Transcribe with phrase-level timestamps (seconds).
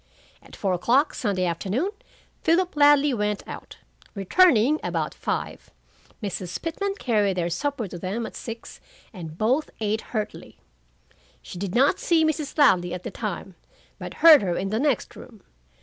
[0.41, 1.91] At four o'clock Sunday afternoon,
[2.41, 3.77] Philip Ladley went out,
[4.15, 5.69] returning about five.
[6.23, 6.59] Mrs.
[6.59, 8.81] Pitman carried their supper to them at six,
[9.13, 10.57] and both ate heartily.
[11.43, 12.57] She did not see Mrs.
[12.57, 13.53] Ladley at the time,
[13.99, 15.43] but heard her in the next room.